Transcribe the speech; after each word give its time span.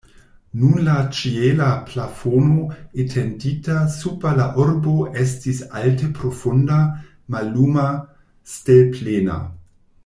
Nun 0.59 0.77
la 0.85 0.93
ĉiela 1.17 1.67
plafono 1.89 2.63
etendita 3.03 3.77
super 3.99 4.41
la 4.41 4.49
urbo 4.65 4.95
estis 5.27 5.63
alte 5.83 6.11
profunda, 6.21 6.81
malluma, 7.37 7.89
stelplena. 8.57 9.43